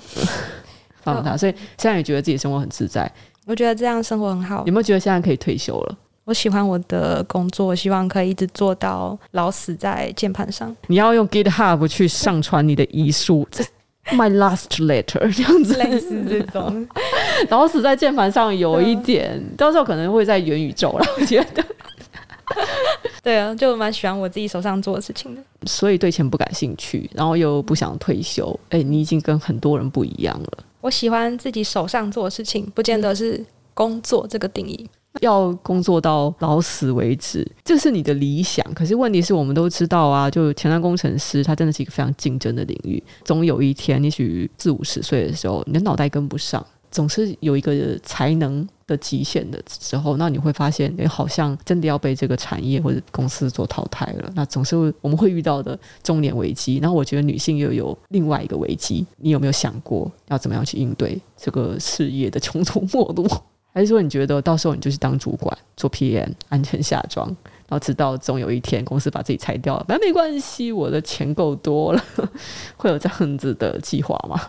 [1.04, 3.08] 放着他，所以现在也觉得自己生活很自在。
[3.46, 4.64] 我觉得这样生活很好。
[4.66, 5.96] 有没有觉得现在可以退休了？
[6.24, 10.76] 我喜欢我的工作，希望可以一直做到老死在键盘上。
[10.88, 13.48] 你要用 GitHub 去上传你的遗书。
[14.12, 16.86] My last letter 这样子，类似这种，
[17.50, 21.06] 然后死在键盘上有一点，到时候可能会在元宇宙了。
[21.18, 21.64] 我 觉得，
[23.24, 25.42] 对啊，就蛮喜欢我自己手上做的事情的。
[25.66, 28.48] 所以对钱不感兴趣，然后又不想退休。
[28.70, 30.50] 哎、欸，你已经跟很多人不一样了。
[30.82, 34.90] 我喜欢自己手上做的事情，不见得是工作这个定义。
[35.24, 38.64] 要工作到老死为止，这是你的理想。
[38.74, 43.02] 可是问题是我们都知道啊，就前端工程师，他真的是一个非常竞争的领域。
[43.24, 54.30] 总有一天，也许四五十岁的时候，你的脑袋跟不上，总是有一个才能的极限的时候，那你会发现，你好像真的要被这个产业或者公司做淘汰了。
[54.36, 56.80] 那总是我们会遇到的中年危机。
[56.80, 63.26] 然后我觉得女性又有另外一个危机，你有没有想过要怎么样去应对这个事业的穷途末路？
[63.74, 67.28] 还是说你觉得到时候你就是当主管做 PM 安全下装，
[67.68, 72.04] 然后直到总有一天公司把自己裁掉了，反正没关系，我的钱够多了，
[72.78, 74.40] 会有这样子的计划吗？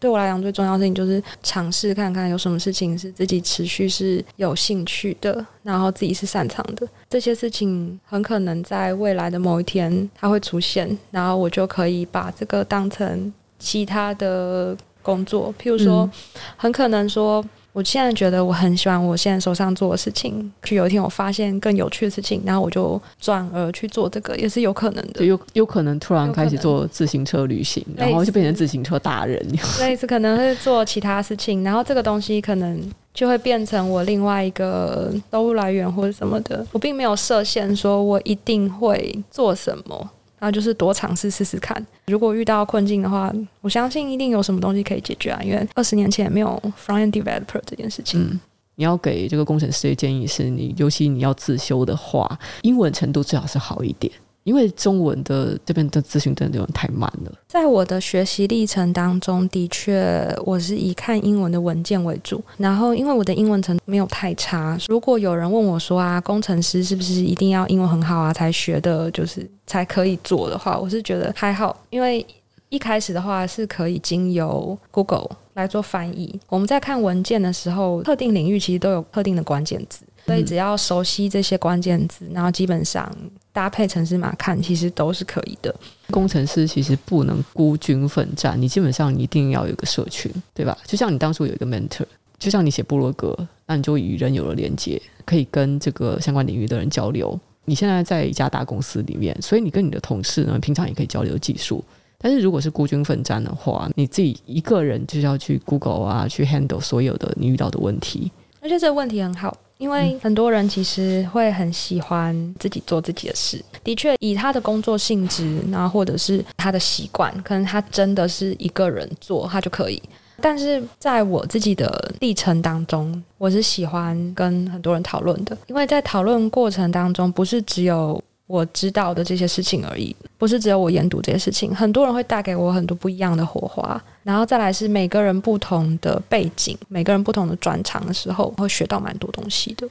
[0.00, 6.84] 对我来讲，最重要的事情就是尝试看看有什么事情是自己持续是有兴趣的，然后自己是擅长的。
[7.08, 16.10] 这些事情很可能在未来的某一天它会出现，然后我就可以把这个当成其他的工作，譬如说，
[16.56, 17.44] 很可能说。
[17.72, 25.24] 我现在觉得我很喜欢我现在手上做的事情，就有一天我发现更有趣的事情，然后我就转而去做这个，也是有可能的。
[25.24, 29.42] 有有可能突然开始做自行车旅行，然后就变成自行车达人。
[29.80, 32.78] 类似可能会做其他事情，然后这个东西可能
[33.14, 36.66] 就会变成我另外一个收入来源或者什么的。
[36.72, 40.10] 我并没有设限，说我一定会做什么。
[40.44, 45.40] 那就是多尝试试试看，如果遇到困境的话，我相信一定有什么东西可以解决啊。
[45.40, 48.20] 因为二十年前没有 front-end developer 这件事情。
[48.20, 48.40] 嗯，
[48.74, 54.12] 你要给这个工程师的建议是你，尤其你要自修的话，英文程度最好是好一点。
[54.44, 57.32] 因为中文的这边的咨询真的有点太慢了。
[57.46, 62.42] 在我的学习历程当中，的确我是以看英文的文件为主。
[62.56, 71.76] 然后，因为我的英文程度没有太差，如果有人问我说啊，工程师是不是一定要英文很好啊才学的，就是才可以做的话，我是觉得还好。
[71.90, 72.24] 因为
[72.68, 76.40] 一开始的话是可以经由 Google 来做翻译。
[76.48, 80.04] 我们在看文件的时候，特定领域其实都有特定的关键字。
[80.26, 83.10] 所以只要熟悉这些关键字，然后基本上
[83.52, 85.74] 搭配城市码看，其实都是可以的。
[86.10, 90.76] 工程师其实不能孤军奋战，你基本上一定要有一个社群，对吧？
[90.86, 92.04] 就像你当初有一个 mentor，
[92.38, 97.38] 就像你写部落格，那你就与人有了连接，可以跟这个相关领域的人交流。
[97.64, 101.82] 你现在在一家大公司里面，所以你跟你的同事呢，平常也可以交流技术。
[102.18, 108.30] 但是如果是孤军奋战的话，你自己一个人就是要去 Google 啊，去 handle 所有的你遇到的问题。
[108.60, 109.56] 而且这个问题很好。
[109.82, 113.60] 因为很多人其实会很喜欢自己做自己的事。
[113.82, 120.00] 的确，以他的工作性质，然后或者是他的习惯，可能他真的是一个人做，他就可以。
[120.40, 128.22] 但是在我自己的历程当中，我是喜欢跟很多人讨论的，因为在讨论过程当中，不是只有。
[128.46, 131.74] 我知道的这些事情而已，不是只有我研读这些事情。
[131.74, 139.88] 很多人会带给我很多不一样的火花，然后再来是每个人不同的背景，每个人不同的专长的时候，会学到蛮多东西的。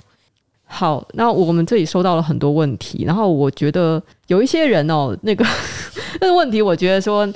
[0.65, 5.43] 好，那我们这里收到了很多问题，然后我觉得有一些人哦，那个
[6.21, 7.27] 那个问题，我觉得说，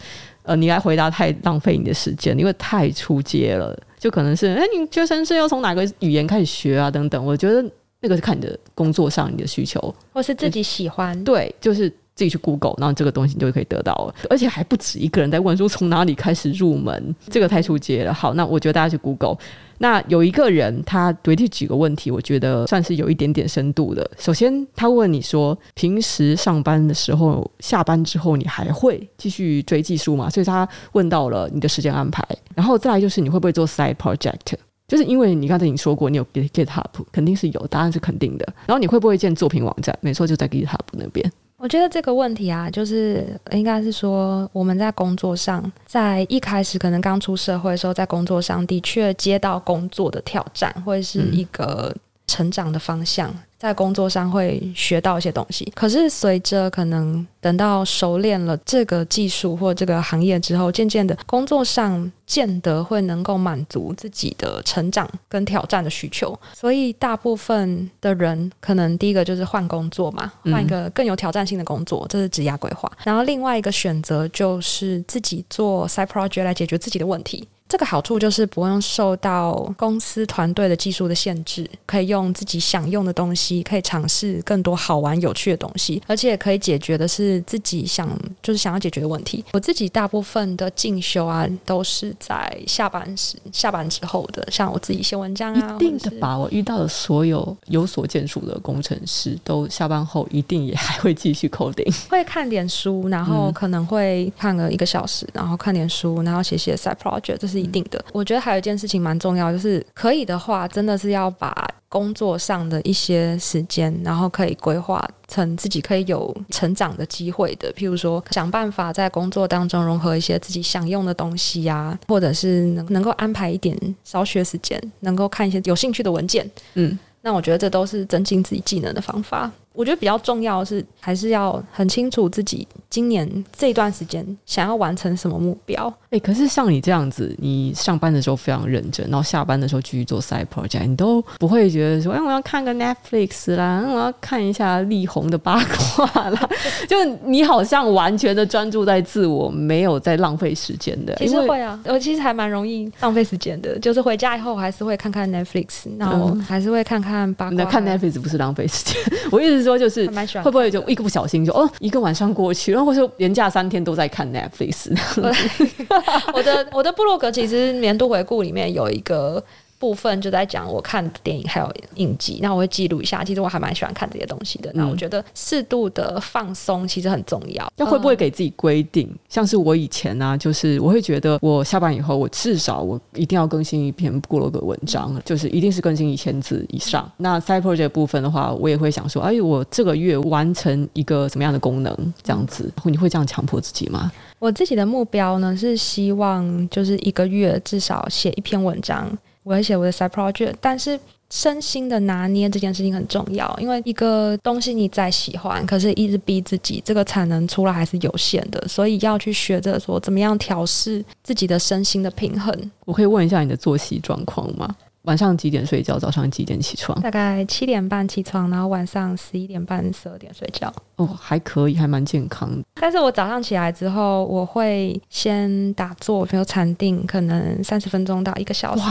[0.43, 6.91] 呃，你来回答太浪费你的时间，因为太出街了，就可能是，哎，你学程式要从哪个语言开始学啊？
[6.91, 7.65] 等等，我觉得。
[8.05, 9.81] 这个是看你的工作上你的需求，
[10.13, 11.23] 或是自己喜欢。
[11.23, 18.13] 对，就是自己去 Google，然后这个东西你就可以得到了，而且还不止一个人在问说从哪里开始入门，这个太出街了。
[18.13, 19.35] 好，那我觉得大家去 Google。
[19.79, 24.07] 那有一个人他对这几个问题，我觉得算是有一点点深度的。
[24.19, 30.29] 首先，他问你说，平时上班的时候，下班之后你还会继续追技术吗？
[30.29, 32.23] 所以他问到了你的时间安排。
[32.53, 34.53] 然后再来就是你会不会做 side project？
[34.87, 38.45] 就是因为你刚才已经说过，你有 GitHub，肯定是有，答案是肯定的。
[38.67, 39.97] 然后你会不会建作品网站？
[40.01, 41.31] 没错，就在 GitHub 那边。
[41.57, 51.95] 我觉得这个问题啊，就是应该是说我们在工作上，在一开始可能刚出社会的时候，在工作上的确接到工作的挑战，或者是一个
[52.27, 53.33] 成长的方向。
[53.57, 72.91] 在工作上会学到一些东西，可是随着可能等到熟练了这个技术或这个行业之后，渐渐的工作上见得会能够满足自己的成长跟挑战的需求，所以大部分的人可能第一个就是换工作嘛，换一个更有挑战性的工作，这是职业规划。
[73.03, 77.47] 然后另外一个选择就是自己做 side project 来解决自己的问题。
[77.67, 88.07] 这个好处就是不用受到公司团队的技术的限制，可以用自己想用的东西，可以尝试更多好玩有趣的东西，而且可以解决的是自己想
[88.43, 89.43] 就是想要解决的问题。
[89.53, 96.37] 我自己大部分的进修啊，都是在下班时、下班之后的，像我自己写文章啊，一定的吧。
[96.37, 107.55] 我遇到的所有有所建树的工程师，都下班后一定也还会继续 coding， 会看点书，然后可能会看个一个小时，然后看点书，然后写写 side project，这是。
[107.55, 117.71] 是一定的，我觉得还有一件事情蛮重要，就是可以的话，真的是要把工作上的一些时间，然后可以规划成自己可以有成长的机会的。
[117.71, 126.45] 譬如说，想办法在工作当中融合一些自己想用的东西呀、啊，或者是能能够安排一点少学时间，能够看一些有兴趣的文件。
[126.73, 129.49] 嗯，那我觉得这都是增进自己技能的方法。
[129.75, 135.87] 我觉得比较重要的是，还是要很清楚自己今年这段时间想要完成什么目标。
[136.05, 146.49] 哎、欸，可是像你这样子，你上班的时候非常认真，然后下班的时候继续做 side project，你都不会觉得说，哎，我要看个 Netflix 啦，我要看一下力宏的八卦啦，
[146.87, 151.13] 就你好像完全的专注在自我，没有在浪费时间的。
[151.15, 157.57] 其实会啊，我其实还蛮容易浪费时间的，就是回家以后还是会看看 Netflix，然后还是会看看八卦。
[157.57, 158.95] 那、嗯、看 Netflix 不是浪费时间，
[159.31, 160.07] 我意思是说就是
[160.43, 164.95] 会不会就一个不小心就哦，一个晚上过去，然后或者连假三天都在看 Netflix。
[166.33, 169.43] 我的我的部落格其实年度回顾里面有一个
[169.85, 173.23] 部分就在讲我看电影还有影集，那我会记录一下。
[173.23, 174.71] 其实我还蛮喜欢看这些东西的。
[174.73, 177.71] 那我觉得适度的放松其实很重要。
[177.77, 179.07] 那、嗯、会不会给自己规定？
[179.29, 187.07] 像是我以前呢、啊，就是我会觉得我下班以后，我至少我一定要更新一篇部落格文章，就是一定是更新一千字以上。
[187.17, 191.95] 那 side project 部分的话，我也会想说，哎，我这个月完成一个什么样的功能？
[192.23, 194.11] 这样子，你会这样强迫自己吗？
[194.39, 200.55] 我自己的目标呢，是希望就是一个月至少写一篇文章，我会写我的 side project。
[200.59, 212.53] 但是身心的拿捏这件事情很重要，因为一个东西你再喜欢，可是一直逼自己，这个产能出来还是有限的，所以要去学着说怎么样调试自己的身心的平衡。
[212.85, 214.75] 我可以问一下你的作息状况吗？
[215.03, 215.99] 晚上几点睡觉？
[215.99, 216.99] 早上几点起床？
[216.99, 220.73] 大概七点半起床，然后晚上十一点半、十二点睡觉。
[220.95, 222.63] 哦，还可以，还蛮健康的。
[222.73, 228.83] 但是我早上起来之后，我会先打坐，比如禅定，可能三十分钟到一个小时，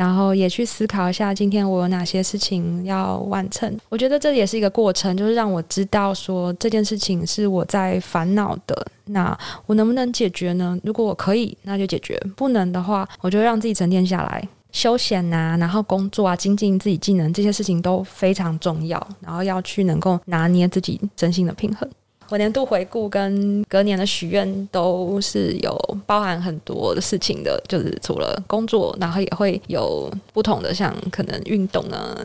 [0.00, 3.70] 然后也去思考一下今天我有哪些事情要完成。
[3.90, 10.78] 我觉得这也是一个过程，就是让我知道说这件事情是我在烦恼的，那我能不能解决呢？
[10.82, 14.48] 如果我可以，那就解决；不能的话，我就让自己沉淀下来。
[14.72, 19.06] 休闲呐、啊，然后工作啊，精进自己技能，这些事情都非常重要。
[19.20, 21.86] 然后要去能够拿捏自己身心的平衡。
[22.30, 32.16] 我年度回顾跟隔年的许愿都是有包含很多的事情的，就是除了工作，然后也会有不同的，像可能运动啊。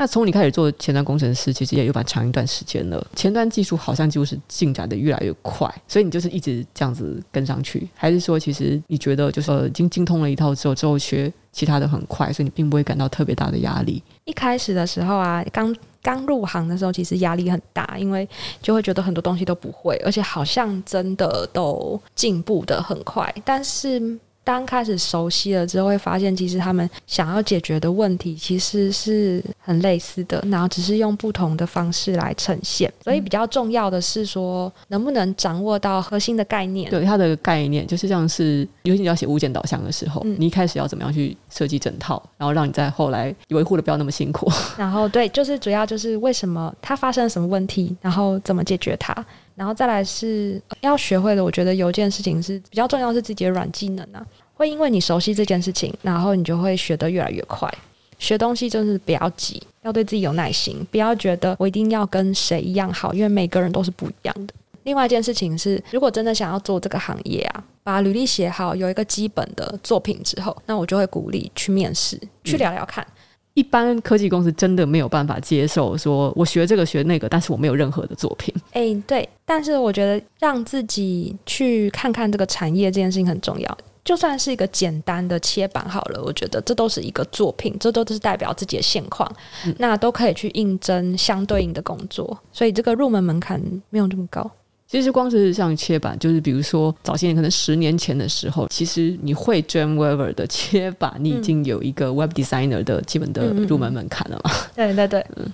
[0.00, 3.06] 那从你开始做前端工程师，其实也有蛮长一段时间了。
[3.14, 14.02] 前端技术好像就是进展的越来越快，所以你就是一直这样子跟上去，还是说其实你觉得就是已经精通了一套之后，之后学其他的很快，所以你并不会感到特别大的压力？
[14.24, 18.26] 一开始的时候啊，刚刚入行的时候，其实压力很大，因为
[18.62, 24.18] 就会觉得很多东西都不会，而且好像真的都进步得很快，但是。
[24.50, 32.92] 刚开始熟悉了之后，会发现其实他们想要解决的问题其实是很类似的，然后只是用不同的方式来呈现。
[33.04, 36.90] 所以比较重要的是说，能不能掌握到核心的概念。
[36.90, 44.50] 对，它的概念就是像是，尤其你要写物件导向的时候，嗯，你一开始要怎么样去设计整套，然后让你在后来维护的不要那么辛苦。
[44.76, 49.14] 然后对，就是主要就是为什么它发生了什么问题，然后怎么解决它。
[49.54, 54.24] 然后再来是要学会的，我觉得有一件事情是比较重要，是自己的软技能啊。
[54.54, 57.72] 会因为你熟悉这件事情，然后你就会学得越来越快。
[58.18, 64.52] 学东西就是不要急，要对自己有耐心，不要觉得我一定要跟谁一样好，因为每个人都是不一样的。
[64.82, 73.06] 另外一件事情是，如果真的想要做这个行业啊，把履历写好，有一个基本的作品之后，那我就会鼓励去面试，去聊聊看。
[73.54, 78.54] 一般科技公司真的没有办法接受，说我学这个学那个，但是我没有任何的作品。
[78.72, 83.78] 哎、欸，对，但是我觉得让自己去看看这个产业这件事情很重要。
[84.02, 89.30] 就算是一个简单的切板好了，我觉得这都是一个作品，这都是代表自己的现况，
[89.66, 92.36] 嗯、那都可以去应征相对应的工作。
[92.50, 94.50] 所以这个入门门槛没有这么高。
[94.90, 104.50] 其实光是像切板，就是比如说早些年可能十年前的时候，其实你会 Dreamweaver 的切板，你已经有一个 Web Designer 的基本的入门门槛了嘛？
[104.74, 105.46] 对对对，嗯，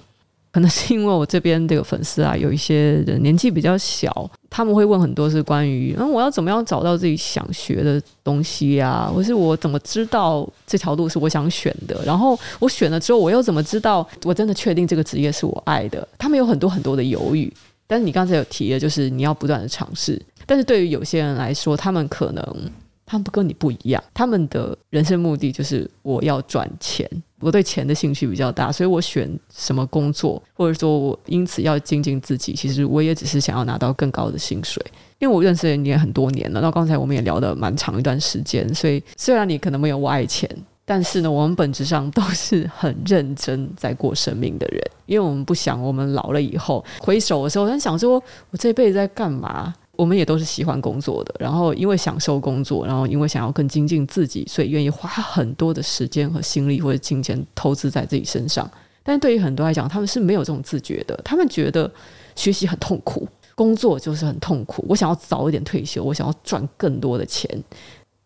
[0.50, 9.12] 可能是因为我这边这个粉丝啊，有一些人年纪比较小，他们会问很多是关于，嗯，我要怎么样找到自己想学的东西啊？
[9.14, 12.02] 或是我怎么知道这条路是我想选的？
[12.06, 16.08] 然后我选了之后，我又怎么知道我真的确定这个职业是我爱的？
[16.16, 17.52] 他们有很多很多的犹豫。
[17.86, 20.20] 但是你刚才有提的，就是你要不断的尝试。
[20.44, 22.70] 但是对于有些人来说，他们可能
[23.04, 27.08] 他们跟你不一样，他们的人生目的就是我要赚钱，
[27.40, 32.52] 我对钱的兴趣比较大，所以我选什么工作，或者说我因此要精进自己。
[32.52, 34.84] 其实我也只是想要拿到更高的薪水，
[35.18, 36.60] 因为我认识你也很多年了。
[36.60, 40.48] 那刚才我们也聊了蛮长一段时间，所以虽然你可能没有我爱钱。
[40.88, 49.74] 但是呢，我们本质上都是很认真在过生命的人，因为我们不想我们老了以后回首的时候，很想说，我这辈子在干嘛？
[49.96, 58.70] 我们也都是喜欢工作的，然后因为享受工作，然后因为想要更精进自己，所以愿意花很多的时间和心力或者金钱投资在自己身上。
[59.02, 61.90] 但对于很多来讲，他们是没有这种自觉的，他们觉得
[62.34, 64.84] 学习很痛苦，工作就是很痛苦。
[64.86, 67.50] 我想要早一点退休，我想要赚更多的钱。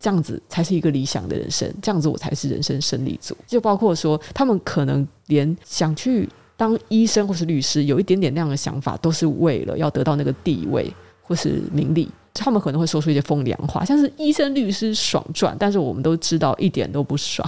[0.01, 3.37] 这样子才是一个理想的人生，这样子我才是人生胜利组。
[3.45, 6.27] 就包括说，他们可能连想去
[6.57, 10.91] 当医生或是律师，有一点点那样的想法，都是为了要得到那个地位
[11.21, 12.09] 或是名利。
[12.33, 17.47] 他们可能会说出一些风凉话，像是医生、律师爽赚，但是我们都知道一点都不爽。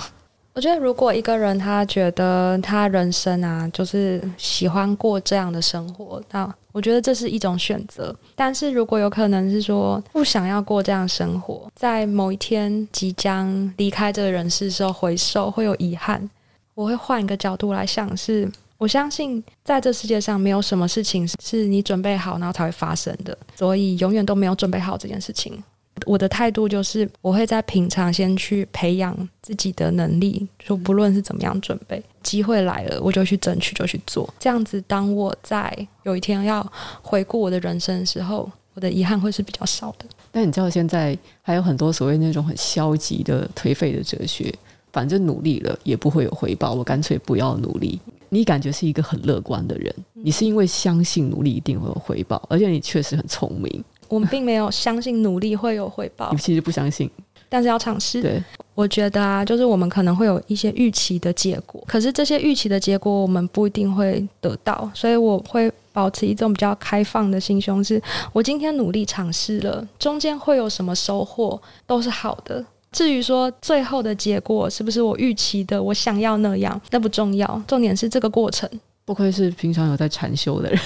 [0.56, 8.16] 我觉得，如果一个人他觉得他人生啊，就是喜欢过这样的生活，那我觉得这是一种选择。
[8.36, 16.30] 但是如果有可能是说不想要过这样生活，在某一天即将离开这个人世的时候回首会有遗憾，
[16.76, 18.48] 我会换一个角度来想是，
[18.78, 25.64] 我相信在这世界上没有什么事情是你准备好然后才会发生的，所以永远都没有准备好这件事情。
[26.06, 34.32] 我的态度就是，我会在平常先去培养自己的能力，就不论是怎么样准备，机会来了我就去争取，就去做。
[34.40, 36.66] 这样子，当我在有一天要
[37.02, 40.06] 回顾我的人生的时候，我的遗憾会是比较少的。
[40.32, 44.54] 但你知道，现在还有很多所谓那种很消极的颓废的哲学，
[44.92, 48.00] 反正努力了也不会有回报，我干脆不要努力。
[48.30, 53.84] 你感觉是一个很乐观的人，你是因为相信努力一定会有回报，而且你确实很聪明。
[54.10, 57.10] 我们并没有相信努力会有回报，你其实不相信，
[57.50, 58.22] 但是要尝试。
[58.22, 58.44] 对，
[58.76, 68.02] 我觉得啊，就是我们可能会有一些预期的结果，可是这些预期的结果我们不一定会得到，所以我会保持一种比较开放的心胸，是
[68.32, 72.66] 我今天努力尝试了，中间会有什么收获都是好的。
[72.92, 78.70] 至于说最后的结果是不是我预期的，我想要那样，那不重要，重点是这个过程。
[79.06, 80.80] 不愧是平常有在禅修的人。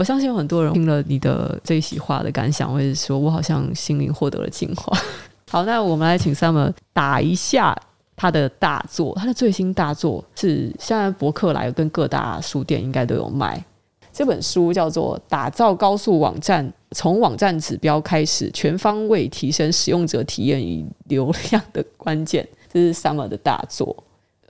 [0.00, 4.96] 我相信有很多人听了你的这一席话的感想，会说我好像心灵获得了净化。
[5.50, 7.76] 好，那我们来请 Summer 打一下
[8.16, 13.62] 他的大作，他的最新大作是现在博客来跟各大书店应该都有卖。
[14.10, 22.42] 这本书叫做《打造高速网站：从网站指标开始，全方位提升使用者体验与流量的关键》，
[22.72, 23.94] 这是 Summer 的大作。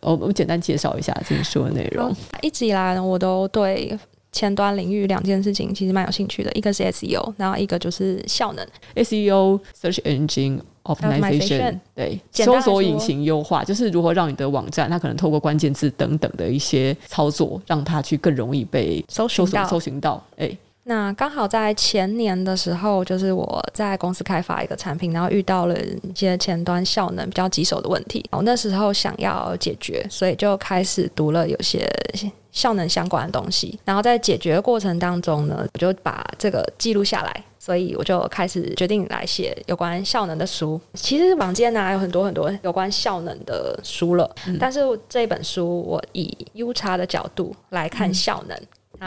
[0.02, 2.14] 我我简单介绍一下这本书的内容。
[2.40, 3.98] 一直以来呢，我都对。
[4.32, 8.66] 前端领域两件事情其实蛮有兴趣的，一个是 SEO，然后一个就是效能。
[8.94, 19.66] SEO Search Engine Optimization，对，搜索引擎优化，就是如何让你的网站，它可能透过关键字等等的一些操作，让它去更容易被搜寻到。
[19.66, 20.56] 搜寻到，哎。
[20.84, 28.24] 那刚好在前年的时候，就是我在公司开发一个产品，然后遇到了一些前端效能比较棘手的问题。
[28.32, 31.88] 我那时候想要解决，所以就开始读了有些
[32.50, 33.78] 效能相关的东西。
[33.84, 40.80] 然后在解决的过程当中呢，我就把这个记录下来，所以我就开始决定来写有关效能的书。
[40.94, 44.28] 其实坊间呢有很多很多有关效能的书了，
[44.58, 48.58] 但是这本书我以 UX 的角度来看效能。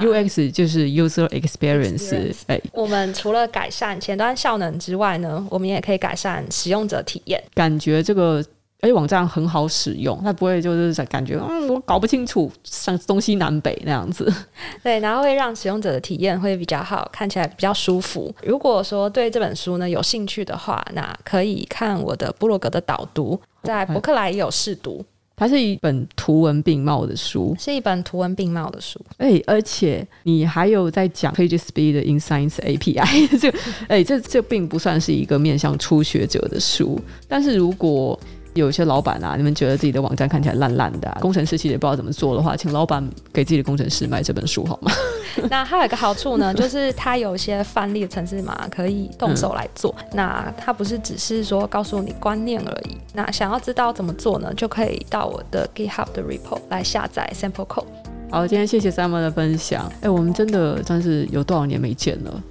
[0.02, 2.36] UX 就是 User Experience。
[2.48, 7.44] 哎，我们除了改善前端效能之外呢，我们也可以改善使用者体验。
[7.54, 8.44] 感觉这个。
[8.82, 14.30] 而且，网站很好使用，它不会就是感觉嗯，我搞不清楚像东西南北那样子。
[14.84, 18.36] 对，然后会让使用者的体验会比较好，看起来比较舒服。
[18.44, 25.06] 如果说对这本书呢有兴趣的话，那可以看我的部落格的导读，在博客来也有试读。
[25.36, 29.00] 它是一本图文并茂的书，是一本图文并茂的书。
[29.18, 33.54] 哎，而且你还有在讲 PageSpeed 的 InScience API，这
[33.90, 38.18] 哎，这这并不算是一个面向初学者的书，但是如果
[38.54, 44.92] 有一些老板啊，你们觉得自己的网站看起来烂烂的，啊，工程师其实也不知道怎么做的话，请老板给自己的工程师买这本书好吗？
[45.50, 49.94] 那还有一个好处呢，就是它有一些范例的程式码可以动手来做。
[50.00, 52.98] 嗯、那它不是只是说告诉你观念而已。
[53.14, 57.86] 那想要知道怎么做呢，就可以到我的 GitHub 的 repo 来下载 sample code。
[58.30, 59.92] 好，今天谢谢 Summer 的分享。
[60.02, 62.44] 哎，我们真的算是有多少年没见了？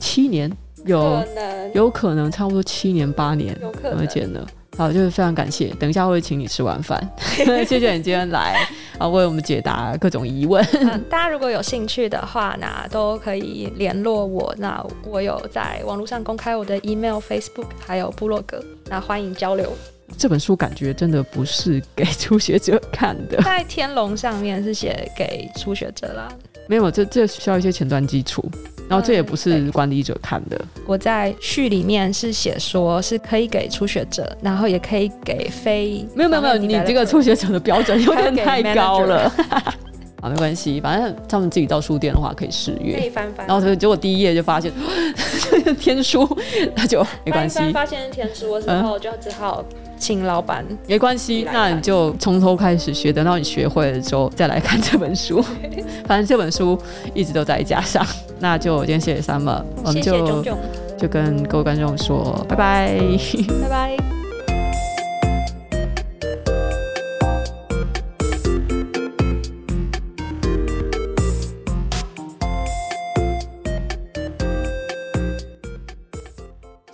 [0.00, 0.50] 七年？
[0.84, 1.00] 有？
[1.00, 1.26] 可
[1.74, 3.58] 有可能差不多七年八年
[3.96, 4.46] 没见了。
[4.76, 5.68] 好，就是非常感谢。
[5.78, 7.00] 等一下会请你吃晚饭，
[7.66, 8.66] 谢谢你今天来
[8.98, 10.64] 啊，为我们解答各种疑问。
[10.72, 14.54] 嗯，大家如果有兴趣的话，那都可以联络我。
[14.58, 19.72] 那我有在网络上公开我的 email、Facebook 还有部落格，那欢迎交流。
[20.18, 26.28] 这本书感觉真的不是给初学者看的， 在天龙上面是写给初学者啦。
[26.68, 28.44] 没有，这这需要一些前端基础。
[28.88, 30.56] 然后这也不是管理者看的。
[30.76, 39.32] 嗯、我在序里面是写说是可以给初学者，然后也可以给非没有没有没有，你这个初学者的标准 有点太高了。
[40.20, 43.46] 好，没关系，反正他们自己到书店的话可以试阅，可以翻翻。
[43.46, 44.72] 然后结果第一页就发现
[45.78, 46.26] 天书，
[46.74, 47.58] 那就没关系。
[47.72, 49.62] 发现天书的时候就只好。
[50.04, 50.62] 请老板。
[50.86, 55.42] 没关系，那你就从头开始学，等到你学会了之后再来看这本书。
[56.06, 56.78] 反正这本书
[57.14, 58.06] 一直都在架上，
[58.38, 60.44] 那就今天谢谢 Summer，我们就
[60.98, 63.00] 就跟各位观众说拜拜，
[63.62, 64.13] 拜拜。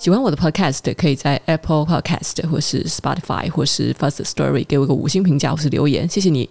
[0.00, 6.50] 喜欢我的 Podcast，可以在 Apple Podcast 或是 Spotify 或是 First Story 给我一个五星评价或是留言，谢谢你。